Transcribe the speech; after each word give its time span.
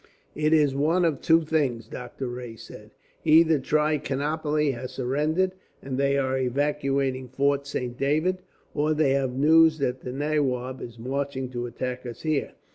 "It 0.33 0.51
is 0.51 0.73
one 0.73 1.05
of 1.05 1.21
two 1.21 1.43
things," 1.45 1.87
Doctor 1.87 2.25
Rae 2.27 2.55
said: 2.55 2.89
"Either 3.23 3.59
Trichinopoli 3.59 4.71
has 4.71 4.89
surrendered 4.93 5.51
and 5.79 5.95
they 5.99 6.17
are 6.17 6.39
evacuating 6.39 7.27
Fort 7.27 7.67
Saint 7.67 7.99
David, 7.99 8.41
or 8.73 8.95
they 8.95 9.11
have 9.11 9.35
news 9.37 9.77
that 9.77 10.01
the 10.01 10.11
nawab 10.11 10.81
is 10.81 10.97
marching 10.97 11.51
to 11.51 11.67
attack 11.67 12.07
us 12.07 12.23
here. 12.23 12.53